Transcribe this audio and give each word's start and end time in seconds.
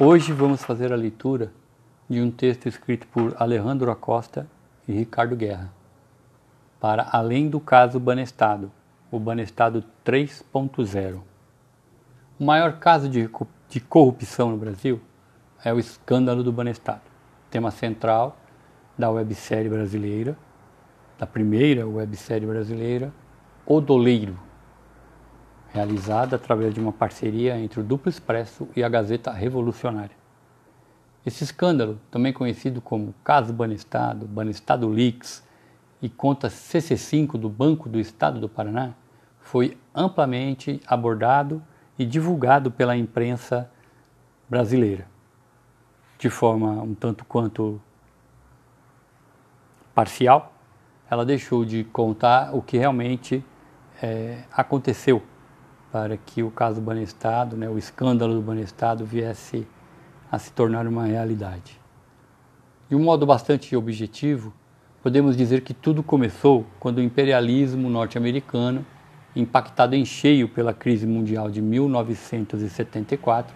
Hoje 0.00 0.32
vamos 0.32 0.62
fazer 0.62 0.92
a 0.92 0.96
leitura 0.96 1.50
de 2.08 2.22
um 2.22 2.30
texto 2.30 2.68
escrito 2.68 3.04
por 3.08 3.34
Alejandro 3.36 3.90
Acosta 3.90 4.46
e 4.86 4.92
Ricardo 4.92 5.34
Guerra, 5.34 5.72
para 6.78 7.08
Além 7.10 7.48
do 7.48 7.58
Caso 7.58 7.98
Banestado, 7.98 8.70
o 9.10 9.18
Banestado 9.18 9.82
3.0. 10.06 11.18
O 12.38 12.44
maior 12.44 12.78
caso 12.78 13.08
de, 13.08 13.28
de 13.68 13.80
corrupção 13.80 14.52
no 14.52 14.56
Brasil 14.56 15.00
é 15.64 15.74
o 15.74 15.80
escândalo 15.80 16.44
do 16.44 16.52
Banestado, 16.52 17.02
tema 17.50 17.72
central 17.72 18.36
da 18.96 19.10
websérie 19.10 19.68
brasileira, 19.68 20.38
da 21.18 21.26
primeira 21.26 21.84
websérie 21.84 22.46
brasileira, 22.46 23.12
O 23.66 23.80
Doleiro, 23.80 24.38
realizada 25.72 26.36
através 26.36 26.74
de 26.74 26.80
uma 26.80 26.92
parceria 26.92 27.58
entre 27.58 27.80
o 27.80 27.84
Duplo 27.84 28.08
Expresso 28.08 28.68
e 28.74 28.82
a 28.82 28.88
Gazeta 28.88 29.30
Revolucionária. 29.30 30.16
Esse 31.24 31.44
escândalo, 31.44 32.00
também 32.10 32.32
conhecido 32.32 32.80
como 32.80 33.14
Caso 33.22 33.52
Banestado, 33.52 34.26
Banestado 34.26 34.88
Leaks 34.88 35.46
e 36.00 36.08
conta 36.08 36.48
CC5 36.48 37.32
do 37.32 37.48
Banco 37.48 37.88
do 37.88 37.98
Estado 37.98 38.40
do 38.40 38.48
Paraná, 38.48 38.94
foi 39.40 39.76
amplamente 39.94 40.80
abordado 40.86 41.62
e 41.98 42.06
divulgado 42.06 42.70
pela 42.70 42.96
imprensa 42.96 43.70
brasileira, 44.48 45.06
de 46.18 46.30
forma 46.30 46.82
um 46.82 46.94
tanto 46.94 47.24
quanto 47.24 47.80
parcial. 49.94 50.52
Ela 51.10 51.24
deixou 51.24 51.64
de 51.64 51.84
contar 51.84 52.54
o 52.54 52.62
que 52.62 52.78
realmente 52.78 53.44
é, 54.00 54.44
aconteceu 54.52 55.22
para 55.90 56.16
que 56.16 56.42
o 56.42 56.50
caso 56.50 56.80
Banestado, 56.80 57.56
né, 57.56 57.68
o 57.68 57.78
escândalo 57.78 58.34
do 58.34 58.42
Banestado, 58.42 59.04
viesse 59.04 59.66
a 60.30 60.38
se 60.38 60.52
tornar 60.52 60.86
uma 60.86 61.04
realidade. 61.06 61.80
De 62.88 62.94
um 62.94 63.02
modo 63.02 63.24
bastante 63.26 63.74
objetivo, 63.74 64.52
podemos 65.02 65.36
dizer 65.36 65.62
que 65.62 65.72
tudo 65.72 66.02
começou 66.02 66.66
quando 66.78 66.98
o 66.98 67.02
imperialismo 67.02 67.88
norte-americano, 67.88 68.84
impactado 69.34 69.94
em 69.94 70.04
cheio 70.04 70.48
pela 70.48 70.74
crise 70.74 71.06
mundial 71.06 71.50
de 71.50 71.62
1974, 71.62 73.54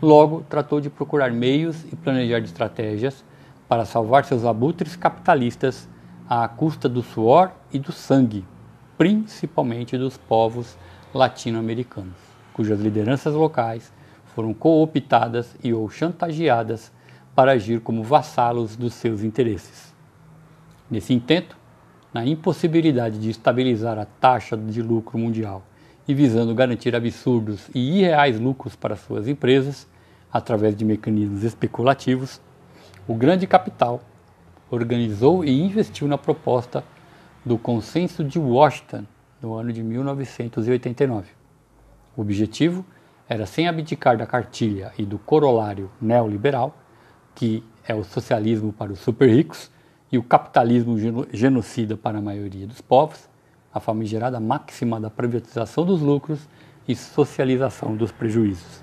logo 0.00 0.44
tratou 0.48 0.80
de 0.80 0.90
procurar 0.90 1.30
meios 1.30 1.84
e 1.92 1.96
planejar 1.96 2.38
estratégias 2.38 3.24
para 3.68 3.84
salvar 3.84 4.24
seus 4.24 4.44
abutres 4.44 4.96
capitalistas 4.96 5.88
à 6.28 6.46
custa 6.48 6.88
do 6.88 7.02
suor 7.02 7.52
e 7.72 7.78
do 7.78 7.92
sangue, 7.92 8.44
principalmente 8.98 9.96
dos 9.96 10.16
povos 10.16 10.76
latino-americanos, 11.14 12.16
cujas 12.52 12.80
lideranças 12.80 13.34
locais 13.34 13.92
foram 14.34 14.54
cooptadas 14.54 15.54
e 15.62 15.72
ou 15.72 15.88
chantageadas 15.90 16.90
para 17.34 17.52
agir 17.52 17.80
como 17.80 18.02
vassalos 18.02 18.76
dos 18.76 18.94
seus 18.94 19.22
interesses. 19.22 19.92
Nesse 20.90 21.12
intento, 21.12 21.56
na 22.12 22.24
impossibilidade 22.26 23.18
de 23.18 23.30
estabilizar 23.30 23.98
a 23.98 24.04
taxa 24.04 24.56
de 24.56 24.82
lucro 24.82 25.18
mundial 25.18 25.62
e 26.06 26.14
visando 26.14 26.54
garantir 26.54 26.94
absurdos 26.94 27.68
e 27.74 27.98
irreais 27.98 28.38
lucros 28.38 28.76
para 28.76 28.96
suas 28.96 29.28
empresas 29.28 29.86
através 30.32 30.76
de 30.76 30.84
mecanismos 30.84 31.42
especulativos, 31.44 32.40
o 33.06 33.14
grande 33.14 33.46
capital 33.46 34.00
organizou 34.70 35.44
e 35.44 35.60
investiu 35.60 36.08
na 36.08 36.16
proposta 36.16 36.84
do 37.44 37.58
Consenso 37.58 38.24
de 38.24 38.38
Washington 38.38 39.04
no 39.42 39.54
ano 39.54 39.72
de 39.72 39.82
1989. 39.82 41.28
O 42.16 42.20
objetivo 42.20 42.84
era, 43.28 43.44
sem 43.44 43.66
abdicar 43.66 44.16
da 44.16 44.26
cartilha 44.26 44.92
e 44.96 45.04
do 45.04 45.18
corolário 45.18 45.90
neoliberal, 46.00 46.76
que 47.34 47.64
é 47.86 47.94
o 47.94 48.04
socialismo 48.04 48.72
para 48.72 48.92
os 48.92 49.00
super 49.00 49.28
ricos 49.28 49.70
e 50.12 50.18
o 50.18 50.22
capitalismo 50.22 50.96
genocida 51.32 51.96
para 51.96 52.18
a 52.18 52.22
maioria 52.22 52.66
dos 52.66 52.80
povos, 52.80 53.28
a 53.74 53.80
famigerada 53.80 54.38
máxima 54.38 55.00
da 55.00 55.10
privatização 55.10 55.84
dos 55.84 56.00
lucros 56.00 56.46
e 56.86 56.94
socialização 56.94 57.96
dos 57.96 58.12
prejuízos. 58.12 58.82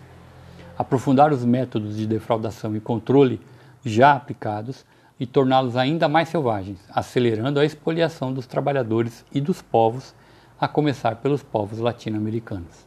Aprofundar 0.77 1.31
os 1.31 1.45
métodos 1.45 1.95
de 1.95 2.07
defraudação 2.07 2.75
e 2.75 2.79
controle 2.79 3.39
já 3.85 4.13
aplicados 4.13 4.85
e 5.19 5.25
torná-los 5.25 5.75
ainda 5.75 6.07
mais 6.07 6.29
selvagens, 6.29 6.79
acelerando 6.89 7.59
a 7.59 7.65
expoliação 7.65 8.33
dos 8.33 8.47
trabalhadores 8.47 9.23
e 9.31 9.39
dos 9.39 9.61
povos 9.61 10.15
a 10.59 10.67
começar 10.67 11.15
pelos 11.17 11.41
povos 11.41 11.79
latino-americanos. 11.79 12.85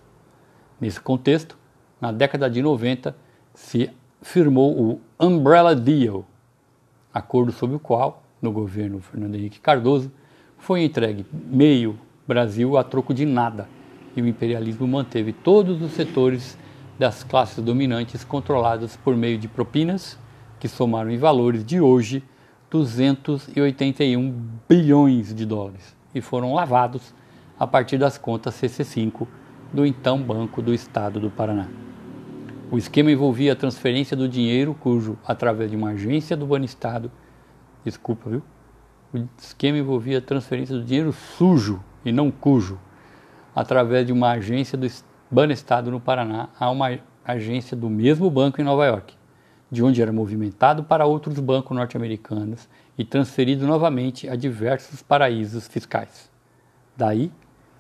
Nesse 0.81 1.00
contexto, 1.00 1.56
na 2.00 2.12
década 2.12 2.50
de 2.50 2.60
90, 2.60 3.16
se 3.55 3.91
firmou 4.21 4.78
o 4.78 5.00
Umbrella 5.19 5.75
Deal, 5.75 6.25
acordo 7.15 7.50
sob 7.50 7.75
o 7.75 7.78
qual, 7.78 8.22
no 8.43 8.53
governo 8.53 9.00
Fernando 9.00 9.37
Henrique 9.37 9.60
Cardoso, 9.60 10.12
foi 10.59 10.84
entregue 10.84 11.25
meio 11.33 11.99
Brasil 12.27 12.77
a 12.77 12.84
troco 12.84 13.15
de 13.15 13.25
nada 13.25 13.69
e 14.15 14.21
o 14.21 14.27
imperialismo 14.27 14.87
manteve 14.87 15.33
todos 15.33 15.81
os 15.81 15.93
setores 15.93 16.59
das 16.99 17.25
classes 17.25 17.65
dominantes 17.65 18.22
controlados 18.22 18.97
por 18.97 19.16
meio 19.16 19.39
de 19.39 19.49
propinas 19.49 20.19
que 20.60 20.69
somaram 20.69 21.10
em 21.10 21.19
valores 21.19 21.65
de 21.65 21.81
hoje 21.81 22.22
281 22.71 24.49
bilhões 24.69 25.34
de 25.34 25.44
dólares 25.44 25.97
e 26.15 26.21
foram 26.21 26.54
lavados 26.54 27.15
a 27.62 27.66
partir 27.68 27.96
das 27.96 28.18
contas 28.18 28.60
CC5 28.60 29.24
do 29.72 29.86
então 29.86 30.20
Banco 30.20 30.60
do 30.60 30.74
Estado 30.74 31.20
do 31.20 31.30
Paraná. 31.30 31.68
O 32.72 32.76
esquema 32.76 33.12
envolvia 33.12 33.52
a 33.52 33.56
transferência 33.56 34.16
do 34.16 34.28
dinheiro 34.28 34.74
cujo, 34.74 35.16
através 35.24 35.70
de 35.70 35.76
uma 35.76 35.90
agência 35.90 36.36
do 36.36 36.44
Banestado, 36.44 37.08
desculpa, 37.84 38.30
viu? 38.30 38.42
O 39.14 39.28
esquema 39.38 39.78
envolvia 39.78 40.18
a 40.18 40.20
transferência 40.20 40.76
do 40.76 40.82
dinheiro 40.82 41.12
sujo 41.12 41.80
e 42.04 42.10
não 42.10 42.32
cujo, 42.32 42.80
através 43.54 44.08
de 44.08 44.12
uma 44.12 44.32
agência 44.32 44.76
do 44.76 44.88
Banestado 45.30 45.88
no 45.88 46.00
Paraná 46.00 46.48
a 46.58 46.68
uma 46.68 46.98
agência 47.24 47.76
do 47.76 47.88
mesmo 47.88 48.28
banco 48.28 48.60
em 48.60 48.64
Nova 48.64 48.84
York, 48.86 49.14
de 49.70 49.84
onde 49.84 50.02
era 50.02 50.12
movimentado 50.12 50.82
para 50.82 51.06
outros 51.06 51.38
bancos 51.38 51.76
norte-americanos 51.76 52.68
e 52.98 53.04
transferido 53.04 53.68
novamente 53.68 54.28
a 54.28 54.34
diversos 54.34 55.00
paraísos 55.00 55.68
fiscais. 55.68 56.28
Daí 56.96 57.30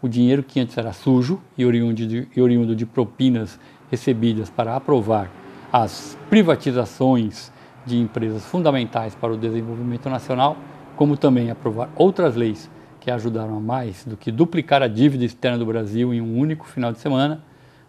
o 0.02 0.08
dinheiro 0.08 0.42
que 0.42 0.58
antes 0.58 0.76
era 0.76 0.92
sujo 0.92 1.40
e 1.56 1.64
oriundo 1.64 1.94
de, 1.94 2.28
e 2.34 2.42
oriundo 2.42 2.74
de 2.74 2.84
propinas 2.84 3.58
recebidas 3.88 4.50
para 4.50 4.74
aprovar 4.74 5.30
as 5.72 6.18
privatizações 6.28 7.52
de 7.86 7.98
empresas 7.98 8.44
fundamentais 8.44 9.14
para 9.14 9.32
o 9.32 9.36
desenvolvimento 9.36 10.10
nacional, 10.10 10.56
como 10.96 11.16
também 11.16 11.50
aprovar 11.50 11.88
outras 11.96 12.34
leis 12.34 12.68
que 13.00 13.10
ajudaram 13.10 13.56
a 13.56 13.60
mais 13.60 14.04
do 14.04 14.16
que 14.16 14.30
duplicar 14.30 14.82
a 14.82 14.88
dívida 14.88 15.24
externa 15.24 15.58
do 15.58 15.66
Brasil 15.66 16.12
em 16.12 16.20
um 16.20 16.38
único 16.38 16.66
final 16.66 16.92
de 16.92 16.98
semana, 16.98 17.42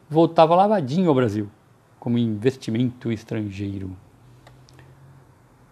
voltava 0.10 0.56
lavadinho 0.56 1.10
ao 1.10 1.16
Brasil, 1.16 1.50
como 2.00 2.18
investimento 2.18 3.12
estrangeiro. 3.12 3.96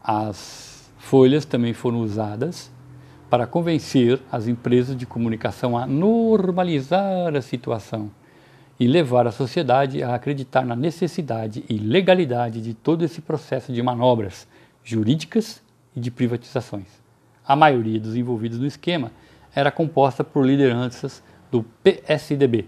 As 0.03 0.91
folhas 0.97 1.45
também 1.45 1.73
foram 1.73 2.01
usadas 2.01 2.71
para 3.31 3.47
convencer 3.47 4.19
as 4.29 4.45
empresas 4.45 4.93
de 4.93 5.05
comunicação 5.05 5.77
a 5.77 5.87
normalizar 5.87 7.33
a 7.33 7.41
situação 7.41 8.11
e 8.77 8.85
levar 8.85 9.25
a 9.25 9.31
sociedade 9.31 10.03
a 10.03 10.13
acreditar 10.13 10.65
na 10.65 10.75
necessidade 10.75 11.63
e 11.69 11.77
legalidade 11.77 12.61
de 12.61 12.73
todo 12.73 13.05
esse 13.05 13.21
processo 13.21 13.71
de 13.71 13.81
manobras 13.81 14.45
jurídicas 14.83 15.63
e 15.95 16.01
de 16.01 16.11
privatizações. 16.11 16.87
A 17.47 17.55
maioria 17.55 18.01
dos 18.01 18.17
envolvidos 18.17 18.59
no 18.59 18.67
esquema 18.67 19.13
era 19.55 19.71
composta 19.71 20.25
por 20.25 20.45
lideranças 20.45 21.23
do 21.49 21.63
PSDB 21.81 22.65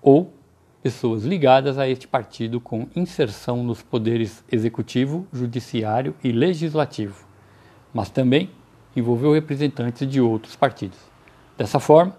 ou 0.00 0.32
pessoas 0.82 1.24
ligadas 1.24 1.76
a 1.76 1.86
este 1.86 2.08
partido 2.08 2.58
com 2.58 2.88
inserção 2.96 3.62
nos 3.62 3.82
poderes 3.82 4.42
executivo, 4.50 5.26
judiciário 5.30 6.14
e 6.24 6.32
legislativo, 6.32 7.26
mas 7.92 8.08
também 8.08 8.48
envolveu 8.96 9.32
representantes 9.32 10.08
de 10.08 10.20
outros 10.20 10.56
partidos. 10.56 10.98
Dessa 11.56 11.78
forma, 11.78 12.16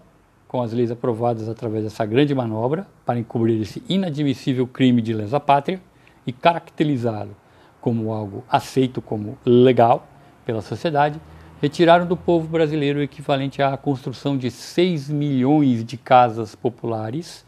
com 0.48 0.62
as 0.62 0.72
leis 0.72 0.92
aprovadas 0.92 1.50
através 1.50 1.84
dessa 1.84 2.06
grande 2.06 2.34
manobra 2.34 2.88
para 3.06 3.20
encobrir 3.20 3.62
esse 3.62 3.84
inadmissível 3.90 4.66
crime 4.68 5.02
de 5.02 5.14
lesa 5.14 5.40
pátria 5.40 5.82
e 6.26 6.32
caracterizá-lo 6.32 7.36
como 7.82 8.12
algo 8.12 8.44
aceito 8.50 9.02
como 9.02 9.38
legal 9.46 10.08
pela 10.46 10.62
sociedade, 10.62 11.20
retiraram 11.62 12.06
do 12.06 12.18
povo 12.18 12.48
brasileiro 12.48 13.00
o 13.00 13.04
equivalente 13.04 13.62
à 13.62 13.76
construção 13.78 14.38
de 14.38 14.50
6 14.50 15.10
milhões 15.10 15.84
de 15.84 15.98
casas 15.98 16.56
populares 16.56 17.46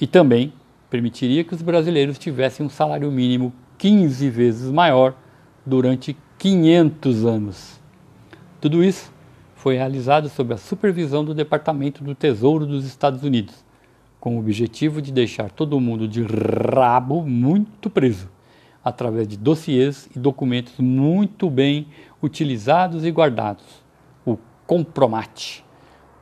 e 0.00 0.06
também 0.06 0.52
permitiria 0.90 1.42
que 1.42 1.54
os 1.54 1.62
brasileiros 1.62 2.18
tivessem 2.18 2.64
um 2.64 2.68
salário 2.68 3.10
mínimo 3.10 3.52
15 3.78 4.30
vezes 4.30 4.70
maior 4.70 5.14
durante 5.64 6.16
500 6.38 7.24
anos. 7.24 7.83
Tudo 8.64 8.82
isso 8.82 9.12
foi 9.56 9.76
realizado 9.76 10.26
sob 10.30 10.54
a 10.54 10.56
supervisão 10.56 11.22
do 11.22 11.34
Departamento 11.34 12.02
do 12.02 12.14
Tesouro 12.14 12.64
dos 12.64 12.86
Estados 12.86 13.22
Unidos, 13.22 13.62
com 14.18 14.36
o 14.36 14.38
objetivo 14.38 15.02
de 15.02 15.12
deixar 15.12 15.50
todo 15.50 15.78
mundo 15.78 16.08
de 16.08 16.22
rabo 16.22 17.20
muito 17.26 17.90
preso 17.90 18.26
através 18.82 19.28
de 19.28 19.36
dossiês 19.36 20.08
e 20.16 20.18
documentos 20.18 20.78
muito 20.78 21.50
bem 21.50 21.88
utilizados 22.22 23.04
e 23.04 23.10
guardados. 23.10 23.66
O 24.24 24.38
Compromate, 24.66 25.62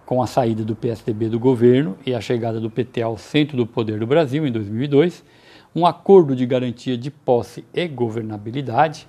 com 0.05 0.21
a 0.21 0.27
saída 0.27 0.65
do 0.65 0.75
PSDB 0.75 1.29
do 1.29 1.39
governo 1.39 1.97
e 2.05 2.13
a 2.13 2.21
chegada 2.21 2.59
do 2.59 2.69
PT 2.69 3.03
ao 3.03 3.17
centro 3.17 3.57
do 3.57 3.69
poder 3.69 4.01
do 4.01 4.07
Brasil 4.09 4.45
em 4.45 4.51
2002, 4.51 5.23
um 5.77 5.87
acordo 5.87 6.35
de 6.35 6.45
garantia 6.45 6.99
de 6.99 7.09
posse 7.09 7.65
e 7.73 7.87
governabilidade, 7.87 9.07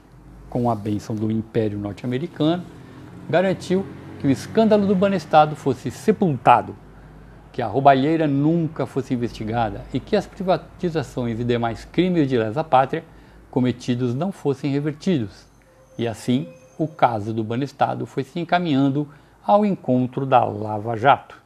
com 0.51 0.69
a 0.69 0.75
bênção 0.75 1.15
do 1.15 1.31
Império 1.31 1.79
Norte-Americano, 1.79 2.63
garantiu 3.29 3.85
que 4.19 4.27
o 4.27 4.29
escândalo 4.29 4.87
do 4.87 4.95
Banestado 4.95 5.55
fosse 5.55 5.91
sepultado, 5.91 6.75
que 7.51 7.61
a 7.61 7.67
roubalheira 7.67 8.27
nunca 8.27 8.85
fosse 8.85 9.13
investigada 9.13 9.85
e 9.93 9.99
que 9.99 10.15
as 10.15 10.25
privatizações 10.25 11.39
e 11.39 11.43
demais 11.43 11.85
crimes 11.85 12.27
de 12.27 12.37
lesa 12.37 12.63
pátria 12.63 13.03
cometidos 13.51 14.15
não 14.15 14.31
fossem 14.31 14.71
revertidos. 14.71 15.45
E 15.97 16.07
assim, 16.07 16.47
o 16.77 16.87
caso 16.87 17.33
do 17.33 17.43
Banestado 17.43 18.05
foi 18.05 18.23
se 18.23 18.39
encaminhando 18.39 19.07
ao 19.45 19.65
encontro 19.65 20.25
da 20.25 20.43
Lava 20.43 20.95
Jato. 20.95 21.37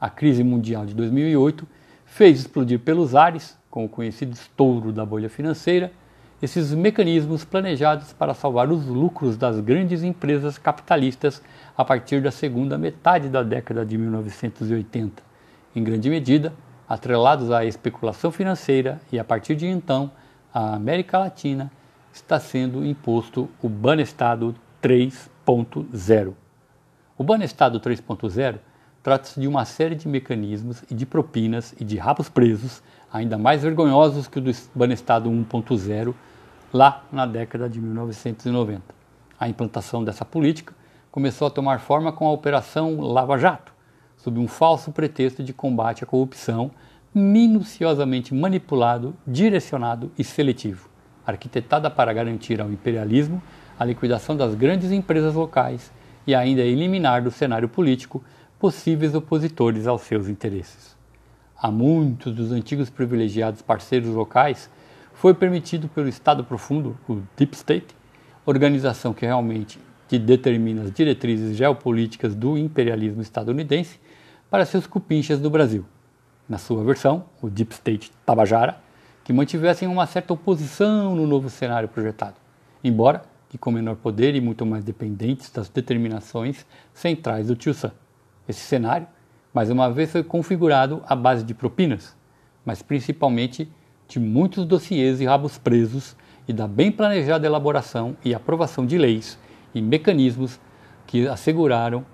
A 0.00 0.10
crise 0.10 0.44
mundial 0.44 0.84
de 0.84 0.94
2008 0.94 1.66
fez 2.04 2.40
explodir 2.40 2.80
pelos 2.80 3.14
ares, 3.14 3.56
com 3.70 3.84
o 3.84 3.88
conhecido 3.88 4.32
estouro 4.32 4.92
da 4.92 5.06
bolha 5.06 5.30
financeira, 5.30 5.92
esses 6.42 6.74
mecanismos 6.74 7.44
planejados 7.44 8.12
para 8.12 8.34
salvar 8.34 8.68
os 8.68 8.84
lucros 8.86 9.36
das 9.36 9.60
grandes 9.60 10.02
empresas 10.02 10.58
capitalistas 10.58 11.40
a 11.78 11.84
partir 11.84 12.20
da 12.20 12.32
segunda 12.32 12.76
metade 12.76 13.28
da 13.28 13.44
década 13.44 13.86
de 13.86 13.96
1980, 13.96 15.22
em 15.76 15.84
grande 15.84 16.10
medida 16.10 16.52
atrelados 16.88 17.52
à 17.52 17.64
especulação 17.64 18.32
financeira 18.32 19.00
e 19.12 19.20
a 19.20 19.24
partir 19.24 19.54
de 19.54 19.66
então 19.66 20.10
a 20.52 20.74
América 20.74 21.16
Latina 21.16 21.70
está 22.12 22.40
sendo 22.40 22.84
imposto 22.84 23.48
o 23.62 23.68
Banestado 23.68 24.52
3.0. 24.82 26.34
O 27.16 27.22
Banestado 27.22 27.80
3.0 27.80 28.58
trata-se 29.00 29.40
de 29.40 29.46
uma 29.46 29.64
série 29.64 29.94
de 29.94 30.08
mecanismos 30.08 30.82
e 30.90 30.94
de 30.94 31.06
propinas 31.06 31.72
e 31.80 31.84
de 31.84 31.96
rabos 31.96 32.28
presos 32.28 32.82
ainda 33.12 33.38
mais 33.38 33.62
vergonhosos 33.62 34.26
que 34.26 34.38
o 34.38 34.42
do 34.42 34.52
Banestado 34.74 35.30
1.0 35.30 36.12
lá 36.72 37.04
na 37.12 37.26
década 37.26 37.68
de 37.68 37.80
1990. 37.80 38.82
A 39.38 39.48
implantação 39.48 40.02
dessa 40.02 40.24
política 40.24 40.74
começou 41.10 41.46
a 41.46 41.50
tomar 41.50 41.80
forma 41.80 42.12
com 42.12 42.26
a 42.26 42.32
Operação 42.32 43.00
Lava 43.00 43.36
Jato, 43.36 43.72
sob 44.16 44.38
um 44.38 44.48
falso 44.48 44.90
pretexto 44.90 45.42
de 45.42 45.52
combate 45.52 46.04
à 46.04 46.06
corrupção, 46.06 46.70
minuciosamente 47.14 48.32
manipulado, 48.32 49.14
direcionado 49.26 50.10
e 50.16 50.24
seletivo, 50.24 50.88
arquitetada 51.26 51.90
para 51.90 52.12
garantir 52.12 52.60
ao 52.60 52.70
imperialismo 52.70 53.42
a 53.78 53.84
liquidação 53.84 54.36
das 54.36 54.54
grandes 54.54 54.90
empresas 54.90 55.34
locais 55.34 55.92
e 56.26 56.34
ainda 56.34 56.62
eliminar 56.62 57.22
do 57.22 57.30
cenário 57.30 57.68
político 57.68 58.24
possíveis 58.58 59.14
opositores 59.14 59.86
aos 59.86 60.02
seus 60.02 60.28
interesses. 60.28 60.96
A 61.60 61.70
muitos 61.70 62.32
dos 62.34 62.52
antigos 62.52 62.88
privilegiados 62.88 63.60
parceiros 63.60 64.10
locais 64.10 64.70
foi 65.22 65.34
permitido 65.34 65.86
pelo 65.86 66.08
Estado 66.08 66.42
Profundo, 66.42 66.98
o 67.08 67.22
Deep 67.36 67.54
State, 67.54 67.94
organização 68.44 69.14
que 69.14 69.24
realmente 69.24 69.78
determina 70.10 70.82
as 70.82 70.90
diretrizes 70.90 71.56
geopolíticas 71.56 72.34
do 72.34 72.58
imperialismo 72.58 73.22
estadunidense 73.22 74.00
para 74.50 74.66
seus 74.66 74.84
cupinchas 74.84 75.38
do 75.38 75.48
Brasil. 75.48 75.84
Na 76.48 76.58
sua 76.58 76.82
versão, 76.82 77.26
o 77.40 77.48
Deep 77.48 77.72
State 77.72 78.10
Tabajara, 78.26 78.80
que 79.22 79.32
mantivessem 79.32 79.86
uma 79.86 80.08
certa 80.08 80.32
oposição 80.32 81.14
no 81.14 81.24
novo 81.24 81.48
cenário 81.48 81.88
projetado, 81.88 82.34
embora 82.82 83.22
que 83.48 83.56
com 83.56 83.70
menor 83.70 83.94
poder 83.94 84.34
e 84.34 84.40
muito 84.40 84.66
mais 84.66 84.82
dependentes 84.82 85.52
das 85.52 85.68
determinações 85.68 86.66
centrais 86.92 87.46
do 87.46 87.54
Tio 87.54 87.72
Sam. 87.72 87.92
Esse 88.48 88.62
cenário, 88.62 89.06
mais 89.54 89.70
uma 89.70 89.88
vez, 89.88 90.10
foi 90.10 90.24
configurado 90.24 91.00
à 91.06 91.14
base 91.14 91.44
de 91.44 91.54
propinas, 91.54 92.16
mas 92.66 92.82
principalmente 92.82 93.70
de 94.12 94.20
muitos 94.20 94.66
dossiês 94.66 95.22
e 95.22 95.24
rabos 95.24 95.56
presos 95.56 96.14
e 96.46 96.52
da 96.52 96.68
bem 96.68 96.92
planejada 96.92 97.46
elaboração 97.46 98.14
e 98.22 98.34
aprovação 98.34 98.84
de 98.84 98.98
leis 98.98 99.38
e 99.74 99.80
mecanismos 99.80 100.60
que 101.06 101.26
asseguraram 101.26 102.04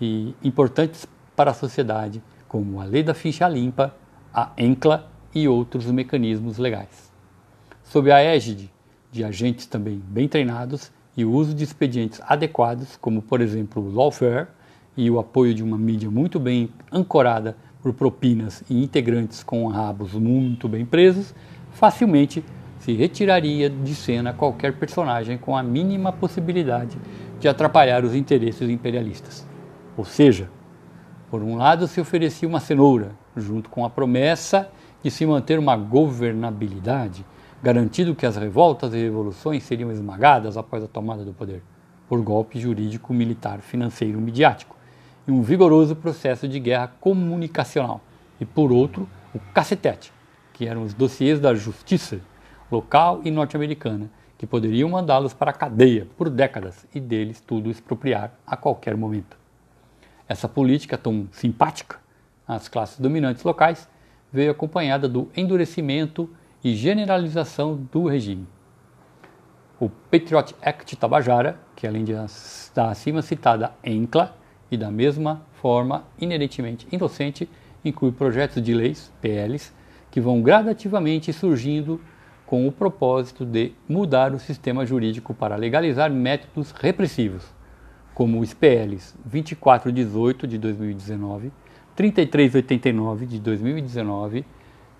e 0.00 0.36
importantes 0.44 1.04
para 1.34 1.50
a 1.50 1.54
sociedade, 1.54 2.22
como 2.46 2.80
a 2.80 2.84
Lei 2.84 3.02
da 3.02 3.12
Ficha 3.12 3.48
Limpa, 3.48 3.92
a 4.32 4.52
ENCLA 4.56 5.10
e 5.34 5.48
outros 5.48 5.86
mecanismos 5.86 6.58
legais. 6.58 7.12
Sob 7.82 8.12
a 8.12 8.20
égide 8.20 8.72
de 9.10 9.24
agentes 9.24 9.66
também 9.66 10.00
bem 10.00 10.28
treinados 10.28 10.92
e 11.16 11.24
o 11.24 11.32
uso 11.32 11.54
de 11.54 11.64
expedientes 11.64 12.20
adequados, 12.24 12.96
como 12.96 13.20
por 13.20 13.40
exemplo 13.40 13.82
o 13.82 13.92
lawfare 13.92 14.46
e 14.96 15.10
o 15.10 15.18
apoio 15.18 15.52
de 15.52 15.64
uma 15.64 15.76
mídia 15.76 16.08
muito 16.08 16.38
bem 16.38 16.70
ancorada 16.92 17.56
por 17.82 17.92
propinas 17.92 18.62
e 18.70 18.82
integrantes 18.82 19.42
com 19.42 19.66
rabos 19.66 20.14
muito 20.14 20.68
bem 20.68 20.86
presos, 20.86 21.34
facilmente 21.72 22.44
se 22.78 22.92
retiraria 22.92 23.68
de 23.68 23.94
cena 23.94 24.32
qualquer 24.32 24.74
personagem 24.74 25.36
com 25.36 25.56
a 25.56 25.62
mínima 25.62 26.12
possibilidade 26.12 26.96
de 27.40 27.48
atrapalhar 27.48 28.04
os 28.04 28.14
interesses 28.14 28.70
imperialistas. 28.70 29.46
Ou 29.96 30.04
seja, 30.04 30.48
por 31.28 31.42
um 31.42 31.56
lado 31.56 31.88
se 31.88 32.00
oferecia 32.00 32.48
uma 32.48 32.60
cenoura, 32.60 33.12
junto 33.36 33.68
com 33.68 33.84
a 33.84 33.90
promessa 33.90 34.70
de 35.02 35.10
se 35.10 35.26
manter 35.26 35.58
uma 35.58 35.76
governabilidade, 35.76 37.24
garantindo 37.62 38.14
que 38.14 38.26
as 38.26 38.36
revoltas 38.36 38.94
e 38.94 38.98
revoluções 38.98 39.62
seriam 39.64 39.90
esmagadas 39.90 40.56
após 40.56 40.84
a 40.84 40.88
tomada 40.88 41.24
do 41.24 41.32
poder, 41.32 41.62
por 42.08 42.20
golpe 42.20 42.60
jurídico, 42.60 43.12
militar, 43.12 43.60
financeiro, 43.60 44.20
midiático 44.20 44.81
e 45.26 45.30
um 45.30 45.42
vigoroso 45.42 45.94
processo 45.94 46.48
de 46.48 46.58
guerra 46.58 46.92
comunicacional, 47.00 48.00
e 48.40 48.44
por 48.44 48.72
outro, 48.72 49.08
o 49.34 49.38
cacetete, 49.54 50.12
que 50.52 50.66
eram 50.66 50.82
os 50.82 50.92
dossiês 50.94 51.40
da 51.40 51.54
justiça 51.54 52.20
local 52.70 53.20
e 53.24 53.30
norte-americana, 53.30 54.10
que 54.36 54.46
poderiam 54.46 54.88
mandá-los 54.88 55.32
para 55.32 55.50
a 55.50 55.54
cadeia 55.54 56.06
por 56.16 56.28
décadas 56.28 56.86
e 56.94 56.98
deles 56.98 57.40
tudo 57.40 57.70
expropriar 57.70 58.32
a 58.46 58.56
qualquer 58.56 58.96
momento. 58.96 59.36
Essa 60.26 60.48
política 60.48 60.98
tão 60.98 61.28
simpática 61.30 61.98
às 62.46 62.68
classes 62.68 62.98
dominantes 62.98 63.44
locais 63.44 63.88
veio 64.32 64.50
acompanhada 64.50 65.08
do 65.08 65.28
endurecimento 65.36 66.28
e 66.64 66.74
generalização 66.74 67.76
do 67.92 68.06
regime. 68.08 68.48
O 69.78 69.88
Patriot 69.88 70.54
Act 70.62 70.96
Tabajara, 70.96 71.58
que 71.76 71.86
além 71.86 72.04
da 72.04 72.90
acima 72.90 73.20
citada 73.20 73.72
ENCLA, 73.84 74.34
e 74.72 74.76
da 74.78 74.90
mesma 74.90 75.42
forma 75.60 76.04
inerentemente 76.18 76.88
inocente, 76.90 77.46
inclui 77.84 78.10
projetos 78.10 78.62
de 78.62 78.72
leis, 78.72 79.12
PLs, 79.20 79.70
que 80.10 80.18
vão 80.18 80.40
gradativamente 80.40 81.30
surgindo 81.30 82.00
com 82.46 82.66
o 82.66 82.72
propósito 82.72 83.44
de 83.44 83.72
mudar 83.86 84.34
o 84.34 84.38
sistema 84.38 84.86
jurídico 84.86 85.34
para 85.34 85.56
legalizar 85.56 86.10
métodos 86.10 86.72
repressivos, 86.72 87.44
como 88.14 88.40
os 88.40 88.54
PLs 88.54 89.14
2418 89.26 90.46
de 90.46 90.56
2019, 90.56 91.52
3389 91.94 93.26
de 93.26 93.38
2019, 93.40 94.46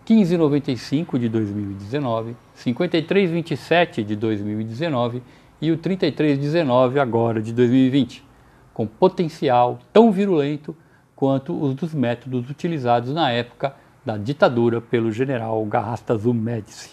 1595 0.07 1.19
de 1.19 1.29
2019, 1.31 2.37
5327 2.55 4.05
de 4.05 4.17
2019 4.17 5.23
e 5.63 5.71
o 5.71 5.79
3319 5.79 6.99
agora 6.99 7.41
de 7.41 7.55
2020 7.55 8.32
com 8.73 8.87
potencial 8.87 9.79
tão 9.93 10.11
virulento 10.11 10.77
quanto 11.15 11.53
os 11.61 11.75
dos 11.75 11.95
métodos 11.95 12.51
utilizados 12.51 13.13
na 13.13 13.31
época 13.31 13.75
da 14.05 14.17
ditadura 14.17 14.81
pelo 14.81 15.13
general 15.13 15.65
Garrastazu 15.67 16.35
Médici. 16.35 16.91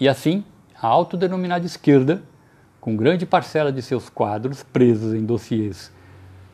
E 0.00 0.08
assim, 0.08 0.44
a 0.80 0.88
autodenominada 0.88 1.64
esquerda, 1.64 2.22
com 2.80 2.96
grande 2.96 3.24
parcela 3.24 3.72
de 3.72 3.80
seus 3.82 4.08
quadros 4.08 4.62
presos 4.62 5.14
em 5.14 5.24
dossiês 5.24 5.92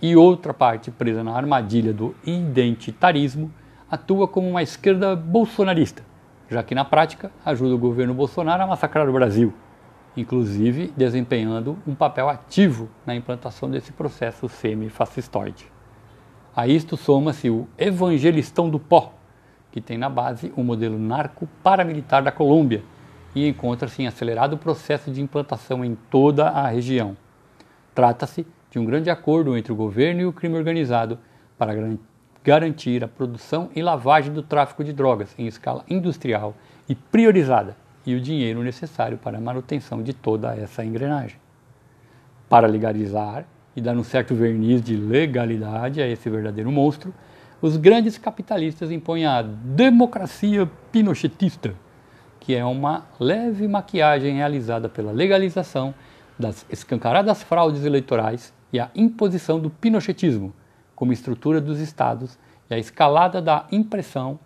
e 0.01 0.17
outra 0.17 0.53
parte 0.53 0.91
presa 0.91 1.23
na 1.23 1.35
armadilha 1.35 1.93
do 1.93 2.15
identitarismo, 2.25 3.53
atua 3.91 4.27
como 4.27 4.49
uma 4.49 4.63
esquerda 4.63 5.15
bolsonarista, 5.15 6.03
já 6.51 6.63
que 6.63 6.75
na 6.75 6.85
prática 6.85 7.31
ajuda 7.45 7.75
o 7.75 7.79
governo 7.79 8.13
Bolsonaro 8.13 8.63
a 8.63 8.67
massacrar 8.67 9.09
o 9.09 9.13
Brasil 9.13 9.53
inclusive 10.17 10.93
desempenhando 10.97 11.79
um 11.87 11.95
papel 11.95 12.29
ativo 12.29 12.89
na 13.07 13.15
implantação 13.15 13.71
desse 13.71 13.93
processo 13.93 14.49
semi-fascistoide. 14.49 15.67
A 16.55 16.67
isto 16.67 16.97
soma-se 16.97 17.49
o 17.49 17.67
Evangelistão 17.79 18.69
do 18.69 18.79
Pó, 18.79 19.15
que 19.71 19.81
tem 19.81 19.97
na 19.97 20.11
base 20.11 20.53
o 20.55 20.63
modelo 20.63 20.99
narco-paramilitar 20.99 22.23
da 22.23 22.31
Colômbia 22.31 22.83
e 23.35 23.49
encontra-se 23.49 24.03
em 24.03 24.07
acelerado 24.07 24.59
processo 24.59 25.11
de 25.11 25.23
implantação 25.23 25.83
em 25.83 25.97
toda 26.11 26.49
a 26.49 26.69
região. 26.69 27.17
Trata-se 27.95 28.47
de 28.71 28.79
um 28.79 28.85
grande 28.85 29.09
acordo 29.09 29.57
entre 29.57 29.73
o 29.73 29.77
governo 29.77 30.21
e 30.21 30.27
o 30.27 30.33
crime 30.33 30.57
organizado 30.57 31.19
para 31.57 31.73
garantir 32.45 33.03
a 33.03 33.09
produção 33.09 33.71
e 33.75 33.81
lavagem 33.81 34.33
do 34.33 34.43
tráfico 34.43 34.85
de 34.85 34.93
drogas 34.93 35.35
em 35.39 35.47
escala 35.47 35.85
industrial 35.89 36.55
e 36.87 36.95
priorizada 36.95 37.77
e 38.05 38.15
o 38.15 38.21
dinheiro 38.21 38.63
necessário 38.63 39.19
para 39.19 39.39
a 39.39 39.41
manutenção 39.41 40.03
de 40.03 40.13
toda 40.13 40.55
essa 40.55 40.85
engrenagem. 40.85 41.37
Para 42.49 42.67
legalizar 42.67 43.45
e 43.75 43.81
dar 43.81 43.97
um 43.97 44.05
certo 44.05 44.35
verniz 44.35 44.83
de 44.83 44.97
legalidade 44.97 46.03
a 46.03 46.07
esse 46.07 46.29
verdadeiro 46.29 46.71
monstro, 46.71 47.15
os 47.61 47.77
grandes 47.77 48.19
capitalistas 48.19 48.91
impõem 48.91 49.25
a 49.25 49.41
democracia 49.41 50.69
pinochetista, 50.91 51.75
que 52.41 52.55
é 52.55 52.65
uma 52.65 53.07
leve 53.21 53.69
maquiagem 53.69 54.37
realizada 54.37 54.89
pela 54.89 55.13
legalização 55.13 55.95
das 56.37 56.67
escancaradas 56.69 57.43
fraudes 57.43 57.85
eleitorais 57.85 58.53
e 58.73 58.81
a 58.81 58.91
imposição 58.95 59.61
do 59.61 59.71
pinochetismo 59.71 60.53
como 60.97 61.13
estrutura 61.13 61.61
dos 61.61 61.79
estados 61.79 62.37
e 62.69 62.75
a 62.75 62.79
escalada 62.79 63.41
da 63.41 63.67
impressão, 63.71 64.39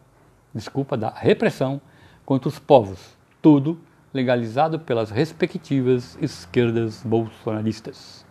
desculpa, 0.54 0.96
da 0.96 1.10
repressão 1.10 1.80
contra 2.25 2.48
os 2.48 2.58
povos, 2.58 3.15
tudo 3.46 3.78
legalizado 4.12 4.80
pelas 4.80 5.08
respectivas 5.08 6.18
esquerdas 6.20 7.04
bolsonaristas. 7.04 8.26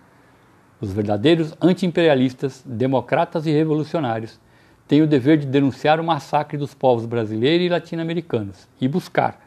Os 0.82 0.92
verdadeiros 0.92 1.56
anti-imperialistas, 1.62 2.62
democratas 2.66 3.46
e 3.46 3.52
revolucionários 3.52 4.38
têm 4.86 5.02
o 5.02 5.08
dever 5.08 5.38
de 5.38 5.46
denunciar 5.46 6.02
o 6.02 6.04
massacre 6.04 6.58
dos 6.58 6.74
povos 6.74 7.06
brasileiros 7.06 7.66
e 7.66 7.70
latino-americanos 7.70 8.68
e 8.82 8.90
buscar, 8.90 9.40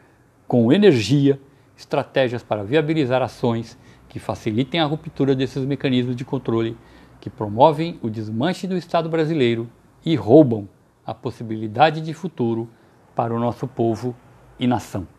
com 0.47 0.73
energia, 0.73 1.39
estratégias 1.77 2.41
para 2.41 2.63
viabilizar 2.63 3.21
ações 3.21 3.77
que 4.07 4.17
facilitem 4.17 4.79
a 4.79 4.85
ruptura 4.85 5.35
desses 5.35 5.63
mecanismos 5.65 6.15
de 6.15 6.25
controle 6.25 6.75
que 7.21 7.29
promovem 7.29 7.99
o 8.01 8.09
desmanche 8.09 8.65
do 8.65 8.75
Estado 8.75 9.07
brasileiro 9.07 9.69
e 10.03 10.15
roubam 10.15 10.67
a 11.05 11.13
possibilidade 11.13 12.01
de 12.01 12.11
futuro 12.15 12.67
para 13.15 13.35
o 13.35 13.39
nosso 13.39 13.67
povo 13.67 14.15
e 14.59 14.65
nação. 14.65 15.18